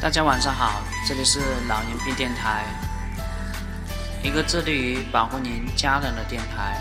[0.00, 2.64] 大家晚上好，这里是老年病电台，
[4.22, 6.80] 一个致力于保护您家人的电台。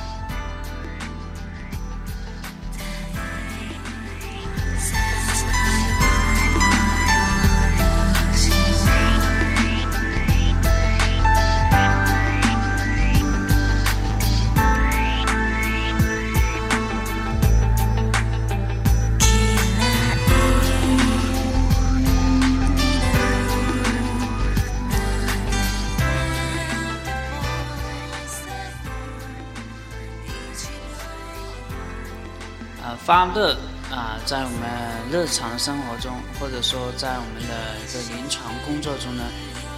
[32.96, 33.56] 发热
[33.92, 34.70] 啊，在我们
[35.12, 39.24] 日常生活中，或者说在我们的一个临床工作中呢，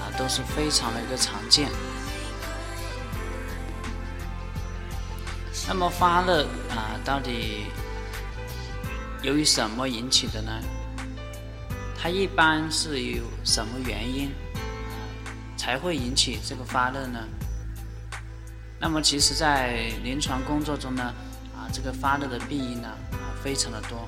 [0.02, 1.70] 啊，都是非常的一个常见。
[5.68, 7.66] 那么发热啊，到底
[9.22, 10.52] 由于什么引起的呢？
[12.02, 14.32] 它一般是有什么原因
[15.58, 17.20] 才会引起这个发热呢？
[18.80, 21.14] 那么其实，在临床工作中呢，
[21.54, 22.88] 啊，这个发热的病因呢？
[23.44, 24.08] 非常的多，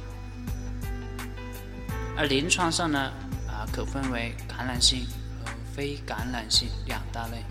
[2.17, 2.99] 而临床上呢，
[3.47, 5.05] 啊，可分为感染性
[5.43, 7.43] 和非感染性两大类，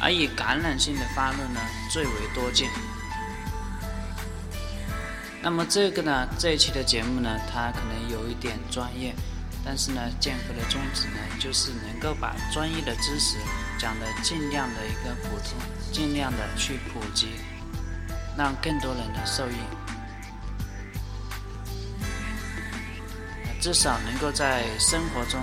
[0.00, 1.60] 而以感染性的发热呢
[1.90, 2.68] 最为多见。
[5.42, 9.14] 那么这个呢，这一期的节目呢，它可能有一点专业，
[9.64, 13.36] 但是呢，剑哥的宗旨呢，就是能够把专业的知识
[13.78, 15.56] 讲的尽量的一个普通，
[15.92, 17.28] 尽量的去普及，
[18.36, 19.54] 让更多人的受益。
[23.60, 25.40] 至少能够在生活中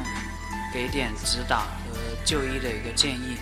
[0.73, 3.37] 给点指导和就医的一个建议。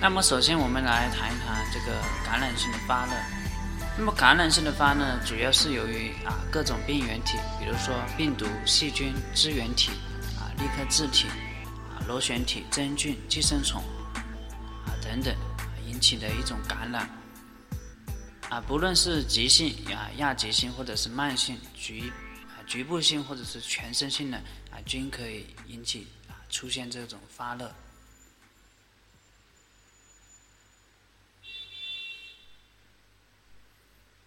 [0.00, 3.12] 那么，首先我们来谈一谈这个感染性的发热。
[3.98, 9.90] 那么，感染性的发热主要是由于啊各种病原体，比如说病毒、细菌、支原体
[10.38, 11.28] 啊、立克质体
[11.90, 13.82] 啊、螺旋体、真菌、寄生虫
[14.86, 15.34] 啊等等
[15.86, 17.06] 引起的一种感染。
[18.50, 22.12] 啊，不论是急性啊、亚急性，或者是慢性、局
[22.48, 24.36] 啊、局部性，或者是全身性的
[24.72, 27.72] 啊，均可以引起啊出现这种发热。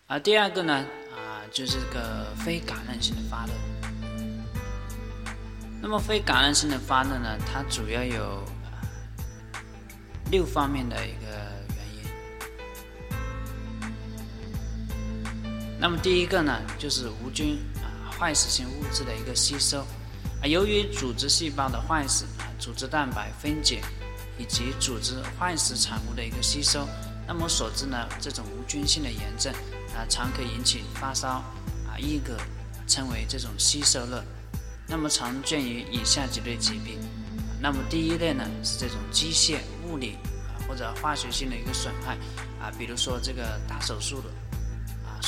[0.08, 0.74] 而第二个呢，
[1.14, 3.52] 啊，就是个非感染性的发热。
[5.82, 8.42] 那么非感染性的发热呢，它主要有
[10.32, 11.53] 六方面的一个。
[15.84, 19.82] 那么第一个呢，就是无菌啊坏死性物质的一个吸收
[20.42, 23.82] 啊，由于组织细胞的坏死啊，组织蛋白分解
[24.38, 26.88] 以及组织坏死产物的一个吸收，
[27.28, 29.54] 那么所致呢这种无菌性的炎症
[29.94, 31.28] 啊，常可引起发烧
[31.86, 32.38] 啊、亦可
[32.88, 34.24] 称为这种吸收热。
[34.88, 36.98] 那么常见于以下几类疾病，
[37.60, 40.16] 那么第一类呢是这种机械、物理
[40.48, 42.16] 啊或者化学性的一个损害
[42.62, 44.30] 啊，比如说这个大手术的。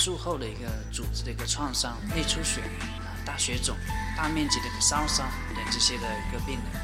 [0.05, 3.75] 术后的一个组织的一个创伤、内出血啊、大血肿、
[4.15, 6.81] 大面积的一个烧伤等这些的一个病人。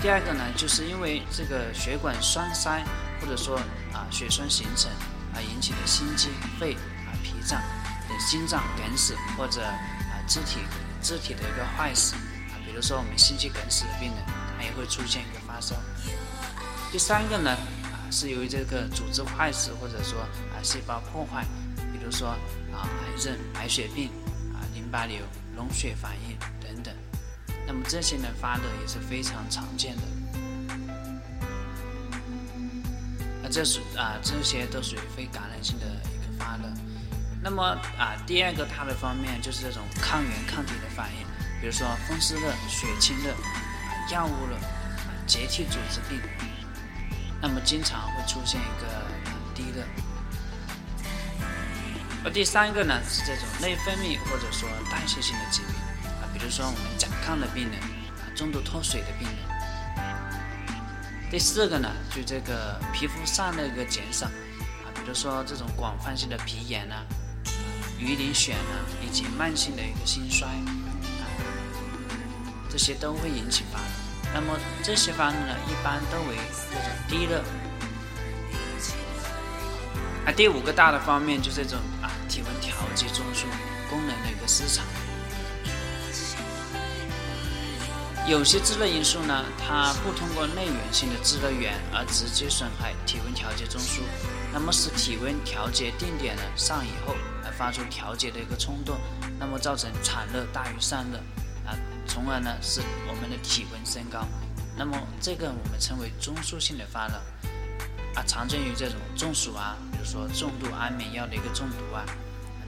[0.00, 2.82] 第二个呢，就是因为这个血管栓塞
[3.20, 3.58] 或者说
[3.92, 4.90] 啊血栓形成
[5.34, 6.72] 而引起的心肌、肺
[7.04, 7.60] 啊、脾脏
[8.08, 10.60] 等心脏梗死或者啊肢体
[11.02, 14.24] 肢体的一个坏死啊，比如说我们心肌梗死的病人，
[14.56, 15.76] 他也会出现一个发烧。
[16.90, 21.44] 第三个呢啊，是由于这个组织坏死或者说啊细胞破坏。
[22.04, 22.28] 比如说
[22.70, 24.10] 啊，癌症、白血病
[24.52, 25.16] 啊、淋巴瘤、
[25.56, 26.94] 脓血反应等等，
[27.66, 30.02] 那么这些呢发热也是非常常见的。
[33.42, 36.64] 那这属啊，这些都属于非感染性的一个发热。
[37.42, 37.62] 那么
[37.98, 41.26] 啊，第二个它的方面就是这种抗原抗体的反应，
[41.58, 43.34] 比如说风湿热、血清热、
[44.12, 44.58] 药物热、
[45.26, 46.20] 结缔组织病，
[47.40, 48.86] 那么经常会出现一个
[49.54, 49.82] 低热。
[52.24, 55.74] 而第三个呢是这种内分泌或者说代谢性的疾病
[56.04, 59.36] 啊，比如说我们甲亢的病人啊，重度脱水的病人。
[61.30, 67.04] 第四个呢，就这个皮肤散热一个减少啊，比如说这种广泛性的皮炎呐啊、
[67.98, 68.56] 鱼鳞癣啊，
[69.02, 71.28] 以及慢性的一个心衰啊，
[72.70, 73.84] 这些都会引起发热。
[74.32, 76.36] 那么这些发热呢，一般都为
[76.72, 77.42] 这种低热。
[80.26, 81.78] 啊，第五个大的方面就这种，
[82.28, 83.44] 体温调节中枢
[83.88, 84.84] 功能的一个失常。
[88.26, 94.00] 有些制热因素呢，它不通过内源性的制热源而直接损害体温调节中枢，
[94.50, 98.96] 那么使体温调节定点呢上以后而发出调节的一个冲动，
[99.38, 101.18] 那么造成产热大于散热
[101.68, 101.76] 啊，
[102.06, 104.26] 从而呢使我们的体温升高。
[104.74, 107.14] 那么这个我们称为中枢性的发热
[108.14, 112.04] 啊，常见于这种中暑啊，说重度安眠药的一个中毒啊，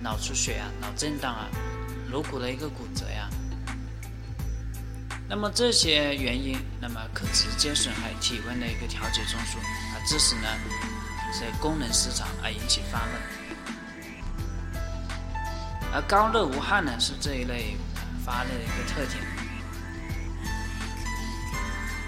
[0.00, 1.48] 脑出血啊，脑震荡啊，
[2.10, 3.28] 颅骨的一个骨折呀。
[5.28, 10.48] 那么这些原因，那么可直接损害体温的一个调节中枢啊，致使呢
[11.38, 13.12] 这功能失常而引起发热。
[15.92, 17.76] 而高热无汗呢是这一类
[18.24, 19.35] 发热的一个特点。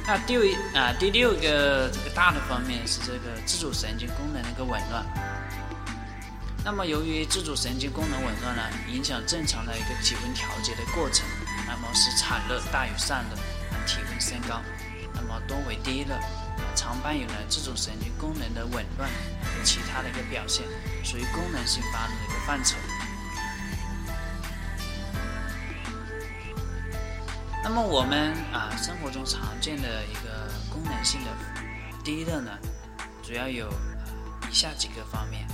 [0.09, 0.43] 那第五
[0.75, 5.05] 啊第六个这个大的方面是这个自主神经功能的一个紊乱。
[6.65, 11.27] 那么由于自主神经功能紊乱呢，影响正常的一个体温调节的过程。
[11.67, 13.37] 那么使产热大于散热，
[13.87, 14.63] 体温升高，
[15.13, 16.15] 那么多为低热，
[16.75, 19.11] 常伴有呢这种神经功能的紊乱
[19.43, 20.65] 和其他的一个表现，
[21.05, 22.77] 属于功能性发热的一个范畴。
[27.63, 31.31] 那么我们啊生活中常见的一个功能性的
[32.03, 32.59] 低热呢，
[33.23, 33.69] 主要有
[34.51, 35.47] 以下几个方面，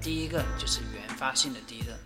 [0.00, 1.98] 第一个就是原发性的低热。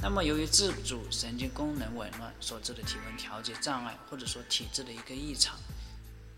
[0.00, 5.56] 那么，由于自主神经功能紊乱所致的体温调节障碍，或者说体质的一个异常，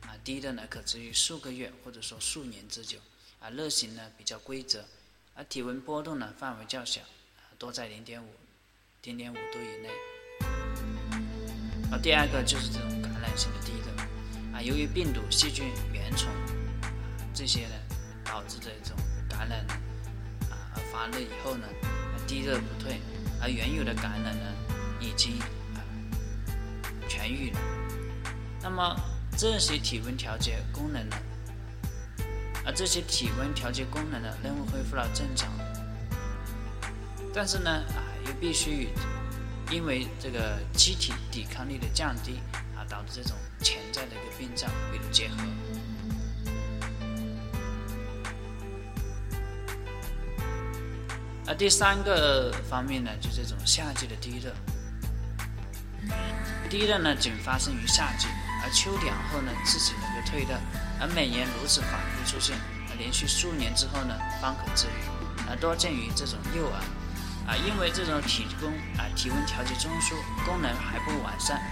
[0.03, 2.99] 啊，低热呢可持续数个月或者说数年之久，
[3.41, 4.85] 啊，热型呢比较规则，
[5.35, 7.01] 而体温波动呢范围较小，
[7.59, 8.29] 多在零点五、
[9.03, 9.91] 零点五度以内。
[11.91, 16.29] 而第二个就是这种感染性的低热，啊，由于病毒、细菌、原虫
[17.33, 17.75] 这些呢
[18.25, 18.97] 导致这种
[19.29, 19.61] 感染，
[20.51, 21.67] 啊，发热以后呢，
[22.27, 23.01] 低热不退。
[23.39, 24.47] 而原有的感染呢，
[24.99, 25.39] 已经
[25.75, 25.79] 啊
[27.07, 27.59] 痊愈了。
[28.63, 28.97] 那么
[29.37, 31.17] 这些体温调节功能呢？
[32.65, 35.53] 而这些体温调节功能呢，仍恢复了正常。
[37.33, 38.89] 但是呢，啊，又必须
[39.71, 42.41] 因为这个机体抵抗力的降低
[42.77, 45.37] 啊，导致这种潜在的一个病灶，比如结核。
[51.49, 54.53] 而第三个方面呢，就这种夏季的低热。
[56.69, 58.27] 低热呢，仅发生于夏季，
[58.63, 60.59] 而秋凉后呢，自己能够退热，
[61.01, 62.57] 而每年如此反复出现，
[62.91, 64.91] 而连续数年之后呢，方可治愈，
[65.49, 66.83] 而多见于这种幼儿，
[67.47, 70.15] 啊，因为这种体功啊体温调节中枢
[70.45, 71.63] 功能还不完善，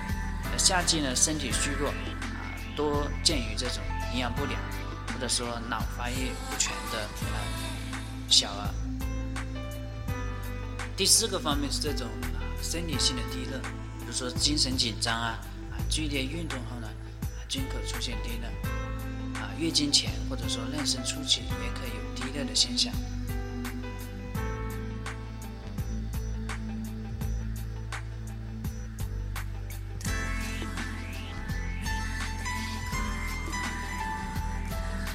[0.56, 1.94] 夏季呢身体虚弱，啊，
[2.76, 3.82] 多见于这种
[4.12, 4.60] 营养不良
[5.12, 7.36] 或者说脑发育不全的啊
[8.28, 8.70] 小儿。
[10.96, 13.58] 第四个方面是这种啊生理性的低热，
[13.98, 15.38] 比如说精神紧张啊
[15.72, 16.88] 啊剧烈运动后呢
[17.48, 22.94] 均可出现低热啊月经前或者说妊娠初期也可以有低热的现象。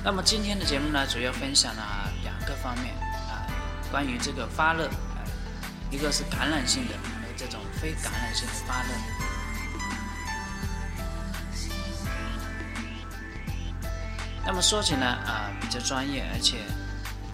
[0.10, 2.96] 那么今天的节目呢，主要分享了两个方面
[3.30, 3.46] 啊，
[3.92, 4.90] 关于这个发热。
[5.92, 8.90] 一个是感染性的，和这种非感染性的发热。
[14.44, 16.58] 那么说起来啊，比较专业，而且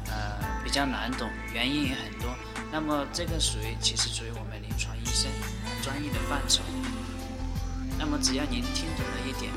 [0.08, 2.36] 呃比较难懂，原因也很多。
[2.74, 5.32] 那么这个属于其实属于我们临床医生
[5.82, 6.62] 专业的范畴。
[7.98, 9.50] 那么只要您听懂了一点，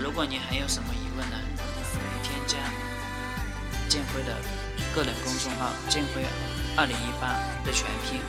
[0.00, 1.36] 如果您还有什么疑问呢？
[1.90, 2.56] 可以添加
[3.88, 4.36] 建辉的
[4.94, 6.22] 个人公众号“建辉
[6.76, 8.20] 二零一八”的全拼，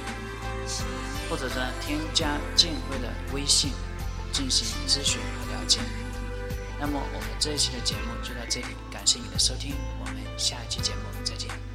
[1.30, 3.72] 或者呢添加建辉的微信
[4.32, 5.80] 进行咨询和了解。
[6.80, 11.69] 那么我们这一期的节目就到这里，感谢你的收听，我们下一期节目再见。